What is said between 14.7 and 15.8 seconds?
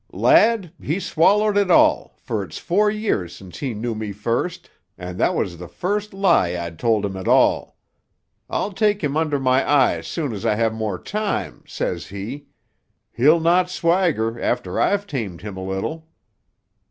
I've tamed him a